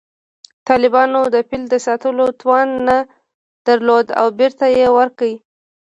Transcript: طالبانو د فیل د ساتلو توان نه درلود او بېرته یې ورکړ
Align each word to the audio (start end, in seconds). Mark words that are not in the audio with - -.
طالبانو 0.67 1.19
د 1.35 1.37
فیل 1.47 1.63
د 1.69 1.75
ساتلو 1.87 2.25
توان 2.41 2.69
نه 2.87 2.97
درلود 3.67 4.07
او 4.19 4.27
بېرته 4.39 4.65
یې 4.77 4.87
ورکړ 4.97 5.29